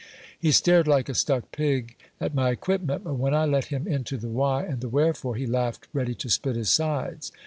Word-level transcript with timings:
He 0.39 0.51
stared 0.51 0.87
like 0.87 1.09
a 1.09 1.13
stuck 1.13 1.51
pig 1.51 1.95
at 2.19 2.33
my 2.33 2.49
equipment! 2.49 3.03
But 3.03 3.17
when 3.19 3.35
I 3.35 3.45
let 3.45 3.65
him 3.65 3.87
into 3.87 4.17
the 4.17 4.29
why 4.29 4.63
and 4.65 4.81
the 4.81 4.89
wherefore, 4.89 5.35
he 5.35 5.45
laughed 5.45 5.87
ready 5.93 6.15
to 6.15 6.27
split 6.27 6.55
his 6.55 6.71
sides. 6.71 7.31